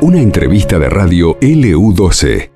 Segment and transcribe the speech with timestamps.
[0.00, 2.50] Una entrevista de radio LU12.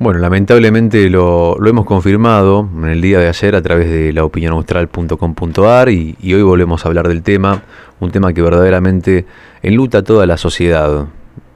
[0.00, 6.16] Bueno, lamentablemente lo, hemos confirmado en el día de ayer a través de laopinionaustral.com.ar y,
[6.20, 7.62] y hoy volvemos a hablar del tema,
[8.00, 9.26] un tema que verdaderamente
[9.62, 11.06] enluta a toda la sociedad.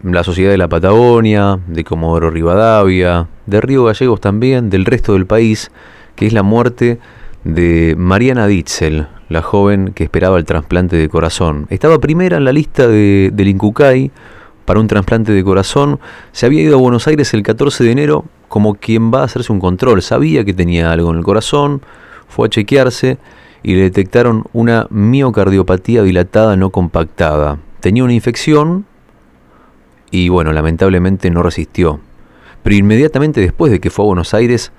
[0.03, 5.27] La sociedad de la Patagonia, de Comodoro Rivadavia, de Río Gallegos también, del resto del
[5.27, 5.71] país,
[6.15, 6.99] que es la muerte
[7.43, 11.67] de Mariana Ditzel, la joven que esperaba el trasplante de corazón.
[11.71, 14.11] Estaba primera en la lista de, del Incucay
[14.65, 16.01] para un trasplante de corazón.
[16.33, 19.53] Se había ido a Buenos Aires el 14 de enero como quien va a hacerse
[19.53, 20.03] un control.
[20.03, 21.83] Sabía que tenía algo en el corazón,
[22.29, 23.19] fue a chequearse
[23.63, 27.59] y le detectaron una miocardiopatía dilatada no compactada.
[27.81, 28.87] Tenía una infección
[30.11, 32.01] y bueno, lamentablemente no resistió.
[32.63, 34.73] Pero inmediatamente después de que fue a Buenos Aires,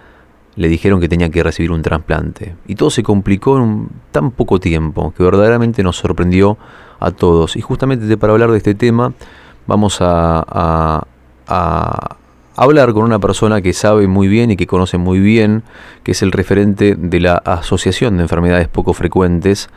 [0.59, 2.53] le dijeron que tenía que recibir un trasplante.
[2.67, 6.57] Y todo se complicó en tan poco tiempo que verdaderamente nos sorprendió
[6.99, 7.55] a todos.
[7.55, 9.13] Y justamente para hablar de este tema
[9.67, 10.43] vamos a,
[11.47, 12.17] a,
[12.57, 15.63] hablar con una persona que sabe muy bien y que conoce muy bien,
[16.03, 19.69] que es el referente de la Asociación de Enfermedades Poco Frecuentes.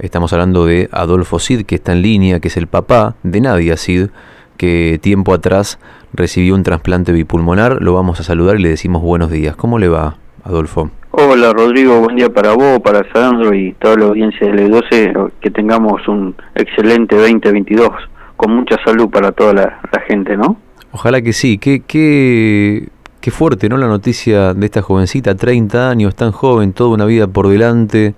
[0.00, 3.76] Estamos hablando de Adolfo Cid, que está en línea, que es el papá de Nadia
[3.76, 4.08] Cid,
[4.56, 5.78] que tiempo atrás
[6.12, 7.80] recibió un trasplante bipulmonar.
[7.80, 9.54] Lo vamos a saludar y le decimos buenos días.
[9.54, 10.16] ¿Cómo le va?
[10.44, 10.90] Adolfo.
[11.10, 15.50] Hola Rodrigo, buen día para vos, para Sandro y toda la audiencia del E12, que
[15.50, 17.88] tengamos un excelente 2022,
[18.36, 20.58] con mucha salud para toda la, gente, ¿no?
[20.92, 22.88] Ojalá que sí, qué, qué,
[23.22, 23.78] qué fuerte, ¿no?
[23.78, 28.14] La noticia de esta jovencita, 30 años, tan joven, toda una vida por delante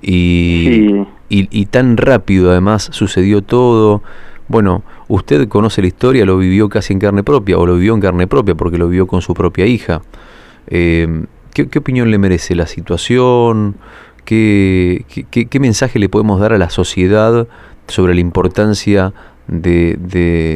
[0.00, 0.94] y,
[1.28, 4.00] y, y tan rápido además sucedió todo.
[4.46, 8.00] Bueno, usted conoce la historia, lo vivió casi en carne propia, o lo vivió en
[8.00, 10.02] carne propia porque lo vivió con su propia hija.
[10.68, 13.76] Eh, ¿Qué, opinión le merece la situación?
[14.24, 17.46] ¿Qué, qué, mensaje le podemos dar a la sociedad
[17.86, 19.12] sobre la importancia
[19.46, 19.96] de,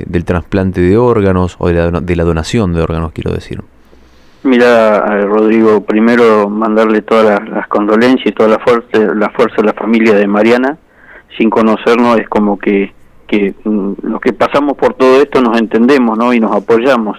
[0.07, 3.63] del trasplante de órganos o de la, donación de órganos, quiero decir?
[4.43, 9.75] Mira, Rodrigo, primero mandarle todas las, condolencias y toda la fuerza, la fuerza a la
[9.75, 10.79] familia de Mariana.
[11.37, 12.93] Sin conocernos es como que,
[13.29, 16.33] que mm, los que pasamos por todo esto nos entendemos ¿no?
[16.33, 17.19] y nos apoyamos.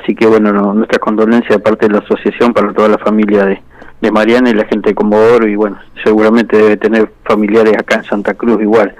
[0.00, 3.62] Así que bueno, nuestra condolencia de parte de la asociación para toda la familia de,
[4.00, 8.04] de Mariana y la gente de Comodoro y bueno, seguramente debe tener familiares acá en
[8.04, 8.94] Santa Cruz igual.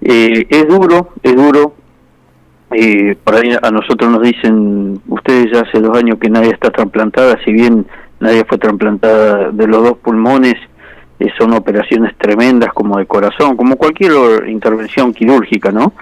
[0.00, 1.74] Eh, es duro, es duro.
[2.72, 7.38] Eh, por a nosotros nos dicen, ustedes ya hace dos años que nadie está trasplantada,
[7.44, 7.86] si bien
[8.18, 10.54] nadie fue trasplantada de los dos pulmones,
[11.20, 15.92] eh, son operaciones tremendas como de corazón, como cualquier intervención quirúrgica, ¿no?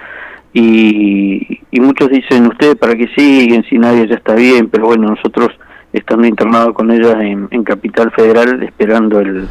[0.53, 5.09] Y, y muchos dicen, ustedes para qué siguen si nadie ya está bien, pero bueno,
[5.09, 5.49] nosotros
[5.93, 9.49] estando internados con ellas en, Capital Federal esperando el,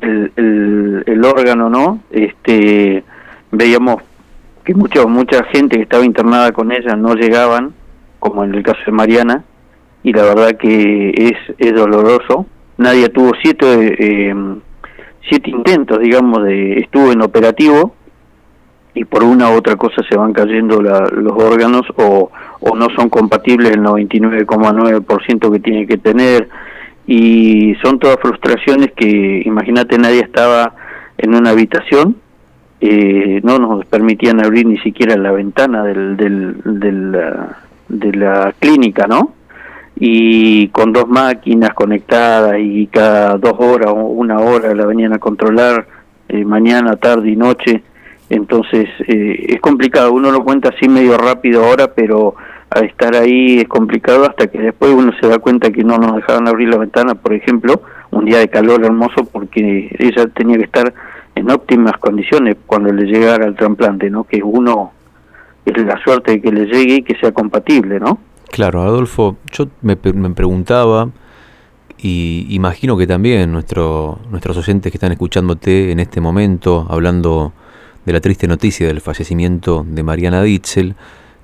[0.00, 2.00] el, el, órgano, ¿no?
[2.10, 3.02] Este,
[3.50, 4.02] veíamos
[4.64, 7.74] que mucha, mucha gente que estaba internada con ellas no llegaban,
[8.18, 9.44] como en el caso de Mariana,
[10.02, 12.46] y la verdad que es, es doloroso.
[12.76, 14.34] Nadie tuvo siete, eh,
[15.28, 17.94] siete intentos, digamos, de estuvo en operativo,
[18.98, 22.30] y por una u otra cosa se van cayendo los órganos o,
[22.74, 26.48] no son compatibles el 99,9% que tiene que tener.
[27.06, 30.74] Y son todas frustraciones que imagínate nadie estaba
[31.16, 32.16] en una habitación
[32.80, 37.02] eh, no nos permitían abrir ni siquiera la ventana del, del,
[37.88, 39.32] de la clínica no
[39.96, 45.18] y con dos máquinas conectadas y cada dos horas o una hora la venían a
[45.18, 45.88] controlar
[46.28, 47.82] eh, mañana tarde y noche
[48.30, 52.34] entonces eh, es complicado, uno lo cuenta así medio rápido ahora, pero
[52.70, 56.16] al estar ahí es complicado hasta que después uno se da cuenta que no nos
[56.16, 60.64] dejaban abrir la ventana, por ejemplo, un día de calor hermoso porque ella tenía que
[60.64, 60.92] estar
[61.34, 64.24] en óptimas condiciones cuando le llegara el trasplante, ¿no?
[64.24, 64.92] Que uno
[65.64, 68.18] es la suerte de que le llegue y que sea compatible, ¿no?
[68.50, 71.08] Claro, Adolfo, yo me, me preguntaba
[71.98, 77.52] y imagino que también nuestro, nuestros oyentes que están escuchándote en este momento hablando
[78.08, 80.94] de la triste noticia del fallecimiento de Mariana Ditzel,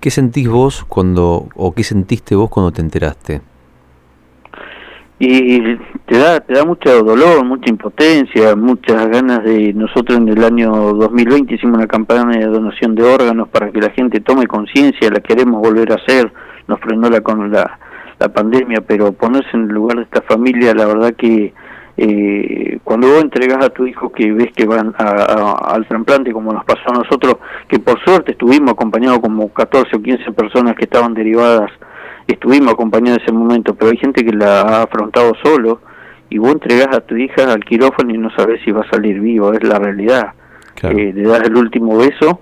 [0.00, 3.42] ¿qué sentís vos cuando, o qué sentiste vos cuando te enteraste?
[5.18, 5.60] Y
[6.06, 9.74] te da, te da mucho dolor, mucha impotencia, muchas ganas de...
[9.74, 13.90] Nosotros en el año 2020 hicimos una campaña de donación de órganos para que la
[13.90, 16.32] gente tome conciencia, la queremos volver a hacer,
[16.66, 17.78] nos frenó la, con la,
[18.18, 21.52] la pandemia, pero ponerse en el lugar de esta familia, la verdad que
[21.96, 26.64] eh, cuando vos entregas a tu hijo que ves que van al trasplante como nos
[26.64, 27.36] pasó a nosotros,
[27.68, 31.70] que por suerte estuvimos acompañados como 14 o 15 personas que estaban derivadas,
[32.26, 35.80] estuvimos acompañados en ese momento, pero hay gente que la ha afrontado solo
[36.30, 39.20] y vos entregas a tu hija al quirófano y no sabes si va a salir
[39.20, 40.32] vivo, es la realidad.
[40.82, 42.40] le das el último beso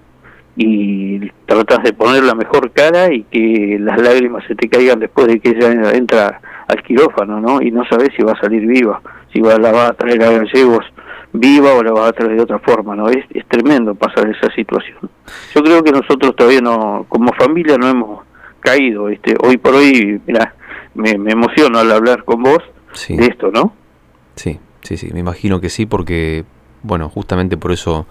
[0.57, 5.27] y tratas de poner la mejor cara y que las lágrimas se te caigan después
[5.27, 7.61] de que ella entra al quirófano, ¿no?
[7.61, 9.01] Y no sabes si va a salir viva,
[9.33, 10.85] si la va a traer a gallegos
[11.33, 13.09] viva o la va a traer de otra forma, ¿no?
[13.09, 14.99] Es, es tremendo pasar esa situación.
[15.55, 18.21] Yo creo que nosotros todavía no, como familia no hemos
[18.61, 20.55] caído, este, hoy por hoy, mira,
[20.95, 22.63] me, me emociono al hablar con vos
[23.09, 23.75] de esto, ¿no?
[24.37, 26.45] Sí, sí, sí, me imagino que sí, porque,
[26.83, 28.07] bueno, justamente por eso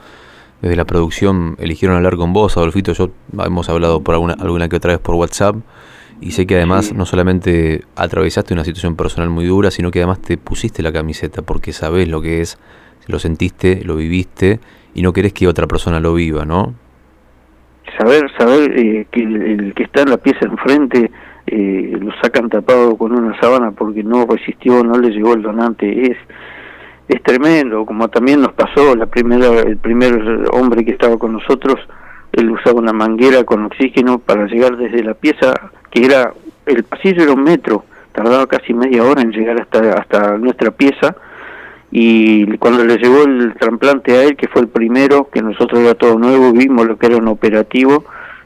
[0.61, 3.11] desde la producción eligieron hablar con vos, Adolfito, yo
[3.43, 5.55] hemos hablado por alguna, alguna que otra vez por WhatsApp,
[6.21, 10.21] y sé que además no solamente atravesaste una situación personal muy dura, sino que además
[10.21, 12.59] te pusiste la camiseta porque sabés lo que es,
[13.07, 14.59] lo sentiste, lo viviste
[14.93, 16.75] y no querés que otra persona lo viva, ¿no?
[17.97, 21.11] Saber, saber eh, que el, que está en la pieza enfrente
[21.47, 26.11] eh, lo sacan tapado con una sábana porque no resistió, no le llegó el donante,
[26.11, 26.17] es
[27.07, 31.75] es tremendo, como también nos pasó la primera el primer hombre que estaba con nosotros,
[32.33, 35.53] él usaba una manguera con oxígeno para llegar desde la pieza
[35.89, 36.33] que era
[36.65, 41.15] el pasillo era un metro, tardaba casi media hora en llegar hasta hasta nuestra pieza
[41.91, 45.93] y cuando le llegó el trasplante a él, que fue el primero, que nosotros era
[45.93, 48.05] todo nuevo, vimos lo que era un operativo,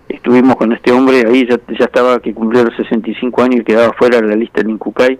[0.10, 3.94] estuvimos con este hombre, ahí ya, ya estaba que cumplía los 65 años y quedaba
[3.94, 5.20] fuera de la lista del Incucay,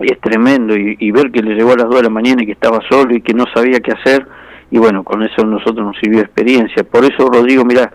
[0.00, 2.46] y es tremendo, y, ver que le llegó a las 2 de la mañana y
[2.46, 4.26] que estaba solo y que no sabía qué hacer,
[4.74, 6.82] y bueno, con eso nosotros nos sirvió experiencia.
[6.82, 7.92] Por eso, Rodrigo, mira,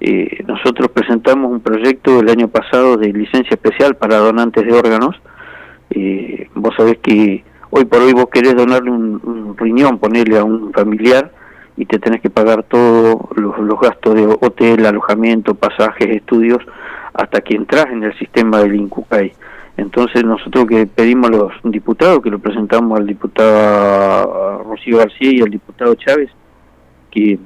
[0.00, 5.20] eh, nosotros presentamos un proyecto el año pasado de licencia especial para donantes de órganos.
[5.90, 10.72] Eh, vos sabés que hoy por hoy vos querés donarle un, riñón, ponerle a un
[10.72, 11.30] familiar
[11.76, 16.60] y te tenés que pagar todos los, gastos de hotel, alojamiento, pasajes, estudios,
[17.12, 19.30] hasta que entras en el sistema del INCUCAI.
[19.76, 25.40] Entonces nosotros que pedimos a los diputados, que lo presentamos al diputado Rocío García y
[25.40, 26.30] al diputado Chávez,
[27.10, 27.38] que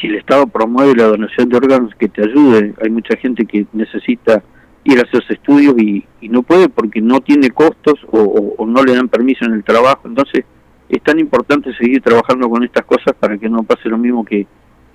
[0.00, 2.74] si el Estado promueve la donación de órganos, que te ayude.
[2.82, 4.42] Hay mucha gente que necesita
[4.84, 9.08] ir a hacer estudios y, no puede porque no tiene costos o, no le dan
[9.08, 10.02] permiso en el trabajo.
[10.06, 10.44] Entonces
[10.88, 14.46] es tan importante seguir trabajando con estas cosas para que no pase lo mismo que,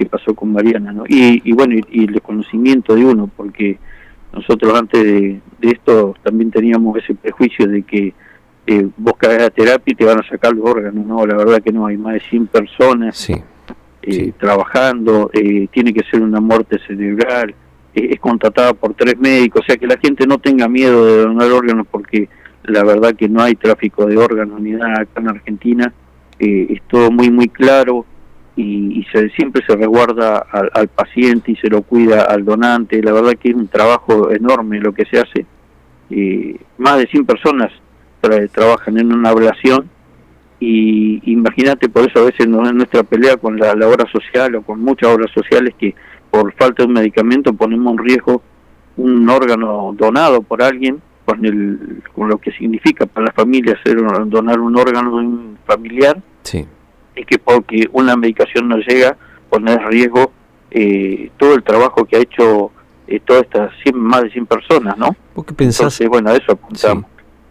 [0.10, 0.92] pasó con Mariana.
[0.92, 1.06] ¿no?
[1.08, 3.80] Y, bueno, y, el conocimiento de uno, porque
[4.34, 8.14] nosotros antes de, esto también teníamos ese prejuicio de que
[8.66, 11.06] eh, vos caes a terapia y te van a sacar los órganos.
[11.06, 13.30] No, la verdad que no, hay más de 100 personas.
[14.06, 17.56] Eh, trabajando, eh, tiene que ser una muerte cerebral,
[17.94, 21.50] es contratada por tres médicos, o sea que la gente no tenga miedo de donar
[21.52, 22.28] órganos porque
[22.64, 25.94] la verdad que no hay tráfico de órganos ni nada acá en Argentina,
[26.38, 28.06] eh, es todo muy muy claro
[28.56, 33.34] y, se, siempre se resguarda al, paciente y se lo cuida al donante, la verdad
[33.34, 35.46] que es un trabajo enorme lo que se hace,
[36.78, 37.72] más de 100 personas
[38.52, 39.90] trabajan en una ablación
[40.60, 44.56] y imagínate por eso a veces no es nuestra pelea con la, la obra social
[44.56, 45.94] o con muchas obras sociales que
[46.32, 48.42] por falta de un medicamento ponemos en riesgo
[48.96, 53.98] un órgano donado por alguien con el con lo que significa para la familia hacer
[54.28, 56.22] donar un órgano de un familiar.
[56.44, 56.66] Sí.
[57.16, 59.18] Y que porque una medicación no llega
[59.50, 60.32] poner en riesgo
[60.72, 62.72] eh, todo el trabajo que ha hecho
[63.08, 65.16] eh, todas estas más de 100 personas, ¿no?
[65.36, 65.80] ¿Vos qué pensás?
[65.82, 67.06] Entonces, bueno, a eso apuntamos.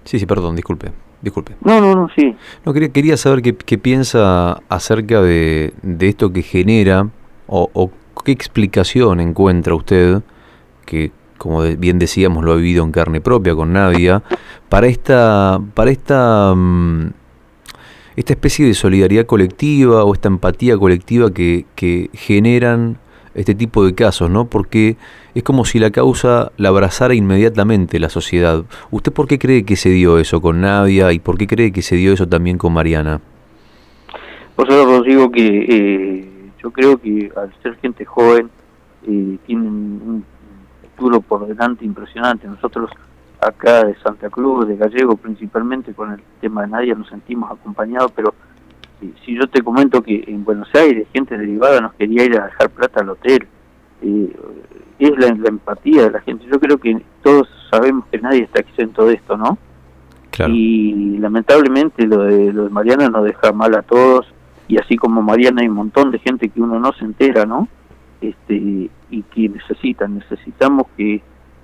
[0.05, 0.19] Sí.
[0.19, 0.91] sí, perdón, disculpe.
[1.20, 1.55] Disculpe.
[1.61, 2.35] No, no, no, sí.
[2.64, 7.09] No, quería, quería saber qué, qué piensa acerca de, de, esto que genera
[7.47, 7.93] o, o
[8.25, 10.23] ¿Qué explicación encuentra usted,
[10.87, 14.23] que como bien decíamos lo ha vivido en carne propia con Nadia,
[14.69, 17.11] para esta, para esta, mm,
[18.16, 22.99] esta especie de solidaridad colectiva o esta empatía colectiva que, que generan
[23.35, 24.47] este tipo de casos, ¿no?
[24.47, 24.97] Porque
[25.35, 28.64] es como si la causa la abrazara inmediatamente la sociedad.
[28.90, 31.83] ¿Usted por qué cree que se dio eso con Nadia y por qué cree que
[31.83, 33.21] se dio eso también con Mariana?
[34.54, 36.28] Por eso que eh,
[36.62, 38.50] yo creo que al ser gente joven
[39.07, 40.25] eh, tienen un
[40.83, 42.47] futuro por delante impresionante.
[42.47, 42.90] Nosotros
[43.42, 48.12] acá de Santa Cruz, de Gallego principalmente, con el tema de Nadia nos sentimos acompañados,
[48.12, 48.34] pero
[49.25, 52.70] si yo te comento que en Buenos Aires gente derivada nos quería ir a dejar
[52.70, 53.46] plata al hotel,
[54.02, 54.37] eh,
[54.99, 56.46] es la, empatía de la gente.
[56.50, 59.58] Yo creo que todos sabemos que nadie está exento de esto, ¿no?
[60.49, 64.32] Y lamentablemente lo de, lo de Mariana nos deja mal a todos,
[64.66, 67.68] y así como Mariana hay un montón de gente que uno no se entera, ¿no?
[68.20, 71.20] Este, y que necesitan, necesitamos que,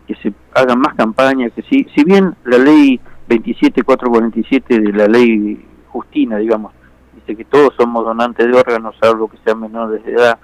[0.09, 2.99] que se hagan más campañas, que si, si bien la ley
[3.29, 6.73] 27447 de la ley Justina, digamos,
[7.15, 10.39] dice que todos somos donantes de órganos, salvo que sean menores de edad,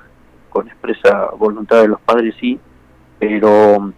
[0.51, 2.61] con expresa voluntad de los padres, sí,
[3.19, 3.91] pero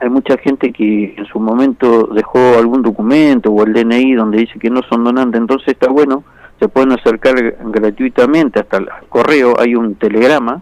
[0.00, 4.58] hay mucha gente que en su momento dejó algún documento o el DNI donde dice
[4.58, 6.24] que no son donantes, entonces está bueno
[6.58, 10.60] se pueden acercar gratuitamente hasta el correo, hay un telegrama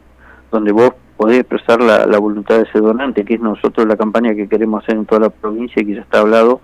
[0.52, 4.48] donde vos podés expresar la, voluntad de ese donante, que es nosotros la campaña que
[4.48, 6.60] queremos hacer en toda la provincia, que ya está hablado,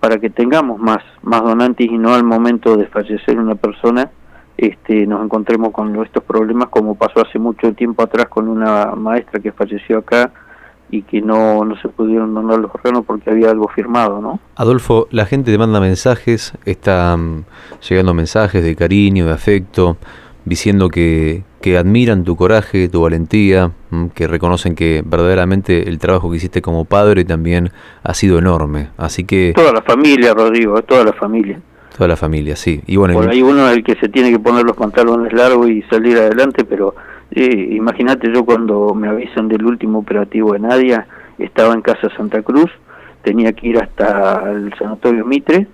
[0.00, 4.10] para que tengamos más, donantes y no al momento de fallecer una persona
[4.56, 9.40] este, nos encontremos con estos problemas como pasó hace mucho tiempo atrás con una maestra
[9.40, 10.30] que falleció acá
[10.90, 14.38] y que no, no se pudieron donar los órganos porque había algo firmado, ¿no?
[14.56, 17.46] Adolfo, la gente te manda mensajes, están
[17.88, 19.96] llegando mensajes de cariño, de afecto,
[20.44, 23.70] diciendo que, que admiran tu coraje, tu valentía,
[24.14, 27.70] que reconocen que verdaderamente el trabajo que hiciste como padre también
[28.02, 28.90] ha sido enorme.
[28.98, 29.52] Así que...
[29.54, 31.58] Toda la familia, Rodrigo, toda la familia.
[31.96, 32.82] Toda la familia, sí.
[32.86, 35.70] Y bueno, Por ahí uno es el que se tiene que poner los pantalones largos
[35.70, 36.94] y salir adelante, pero
[37.30, 41.06] eh, imagínate yo cuando me avisan del último operativo de Nadia,
[41.38, 42.70] estaba en Casa Santa Cruz,
[43.22, 45.66] tenía que ir hasta el Sanatorio Mitre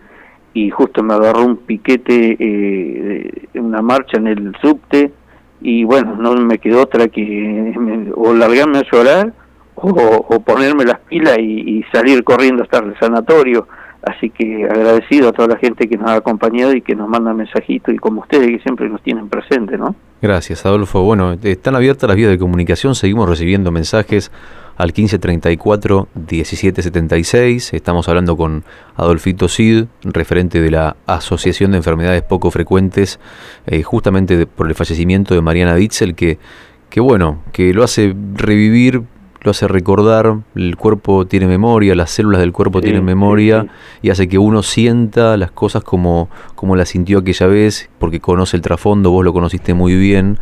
[0.55, 5.13] y justo me agarró un piquete, eh, una marcha en el subte
[5.61, 7.75] y bueno, no me quedó otra que
[8.15, 9.33] o largarme a llorar
[9.75, 13.67] o, o ponerme las pilas y, y salir corriendo hasta el sanatorio
[14.03, 17.35] Así que agradecido a toda la gente que nos ha acompañado y que nos manda
[17.35, 19.95] mensajitos y como ustedes que siempre nos tienen presente, ¿no?
[20.23, 21.03] Gracias, Adolfo.
[21.03, 24.31] Bueno, están abiertas las vías de comunicación, seguimos recibiendo mensajes
[24.79, 27.75] al 1534 1776.
[27.75, 28.65] Estamos hablando con
[28.97, 33.19] Adolfito Cid, referente de la Asociación de Enfermedades Poco Frecuentes,
[33.67, 36.39] eh, justamente por el fallecimiento de Mariana Ditzel, que,
[36.91, 39.03] que bueno, que lo hace revivir
[39.41, 43.69] lo hace recordar, el cuerpo tiene memoria, las células del cuerpo tienen memoria
[44.03, 48.57] y hace que uno sienta las cosas como, como las sintió aquella vez, porque conoce
[48.57, 50.41] el trasfondo, vos lo conociste muy bien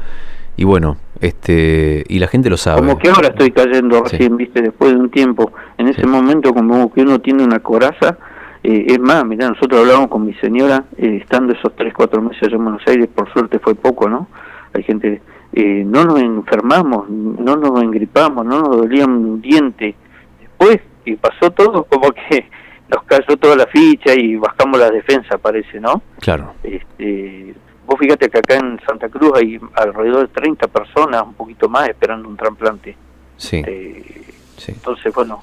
[0.57, 2.81] y bueno, este y la gente lo sabe.
[2.81, 6.93] Como que ahora estoy cayendo recién, viste, después de un tiempo, en ese momento como
[6.93, 8.19] que uno tiene una coraza,
[8.63, 12.43] eh, es más, mirá, nosotros hablamos con mi señora, eh, estando esos tres, cuatro meses
[12.45, 14.29] allá en Buenos Aires, por suerte fue poco, ¿no?
[14.73, 15.21] Hay gente
[15.53, 19.95] eh, no nos enfermamos, no nos engripamos, no nos dolía un diente.
[20.41, 22.47] Después que pasó todo, como que
[22.89, 26.03] nos cayó toda la ficha y bajamos la defensa, parece, ¿no?
[26.21, 26.53] Claro.
[26.63, 27.55] Este,
[27.87, 31.89] vos fíjate que acá en Santa Cruz hay alrededor de 30 personas, un poquito más,
[31.89, 32.97] esperando un trasplante.
[33.37, 33.59] Sí.
[33.59, 35.43] Este, entonces, bueno,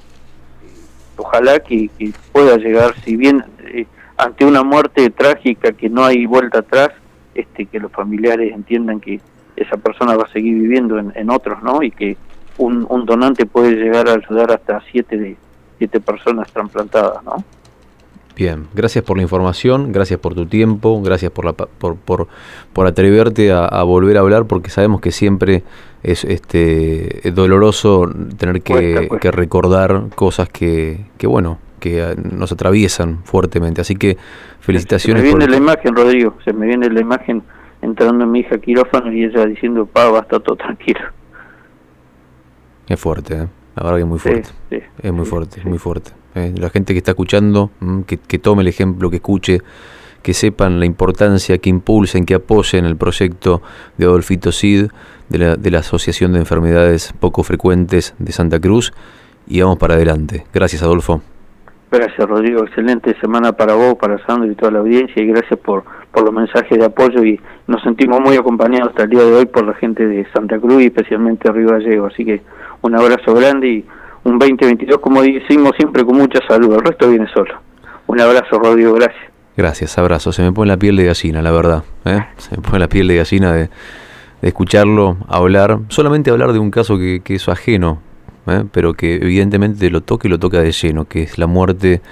[1.16, 1.90] ojalá que,
[2.32, 3.86] pueda llegar, si bien eh,
[4.16, 6.90] ante una muerte trágica que no hay vuelta atrás,
[7.34, 9.20] este, que los familiares entiendan que
[9.56, 11.82] esa persona va a seguir viviendo en, otros, ¿no?
[11.82, 12.16] Y que
[12.58, 15.36] un, un, donante puede llegar a ayudar hasta siete, de,
[15.78, 17.44] siete personas trasplantadas, ¿no?
[18.36, 22.26] Bien, gracias por la información, gracias por tu tiempo, gracias por, la, por, por,
[22.72, 25.62] por atreverte a, volver a hablar, porque sabemos que siempre
[26.02, 33.80] es este doloroso tener que, que recordar cosas que, que, bueno, que nos atraviesan fuertemente.
[33.80, 34.16] Así que
[34.58, 35.22] felicitaciones.
[35.22, 37.42] Se me viene la imagen, Rodrigo, se me viene la imagen
[37.82, 41.00] entrando mi hija quirófano y ella diciendo, pa, va, está todo tranquilo.
[42.88, 43.48] Es fuerte, ¿eh?
[43.76, 44.50] la verdad que es muy fuerte.
[45.02, 46.23] es muy fuerte, muy fuerte.
[46.34, 46.52] ¿Eh?
[46.58, 49.60] La gente que está escuchando, mm, que, que, tome el ejemplo, que escuche,
[50.22, 53.62] que sepan la importancia, que impulsen, que apoyen el proyecto
[53.98, 54.86] de Adolfito Cid,
[55.28, 58.92] de la, de la Asociación de Enfermedades Poco Frecuentes de Santa Cruz,
[59.46, 60.44] y vamos para adelante.
[60.52, 61.22] Gracias, Adolfo.
[61.90, 62.64] Gracias, Rodrigo.
[62.64, 65.84] Excelente semana para vos, para Sandro y toda la audiencia, y gracias por
[66.22, 69.66] los mensajes de apoyo y nos sentimos muy acompañados hasta el día de hoy por
[69.66, 72.06] la gente de Santa Cruz y especialmente Río Gallego.
[72.06, 72.40] Así que
[72.82, 73.84] un abrazo grande y
[74.24, 76.74] un 2022, como decimos siempre, con mucha salud.
[76.74, 77.54] El resto viene solo.
[78.06, 78.94] Un abrazo, Rodrigo.
[78.94, 79.22] Gracias.
[79.56, 80.32] Gracias, abrazo.
[80.32, 81.84] Se me pone la piel de gallina, la verdad.
[82.04, 82.26] ¿eh?
[82.38, 83.70] Se me pone la piel de gallina de,
[84.42, 88.00] escucharlo hablar, solamente hablar de un caso que, que es ajeno,
[88.46, 88.64] ¿eh?
[88.72, 92.02] pero que evidentemente lo toca y lo toca de lleno, que es la muerte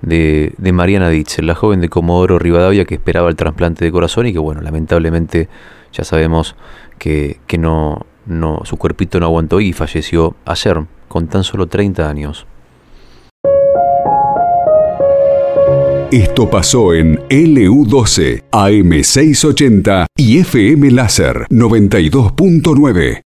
[0.00, 4.26] de, de Mariana Ditzel, la joven de Comodoro Rivadavia que esperaba el trasplante de corazón
[4.26, 5.48] y que, bueno, lamentablemente
[5.92, 6.56] ya sabemos
[6.98, 10.82] que, que no, no, su cuerpito no aguantó y falleció ayer,
[11.16, 12.46] con tan solo 30 años.
[16.12, 23.22] Esto pasó en LU12, AM680 y FM Láser 92.9.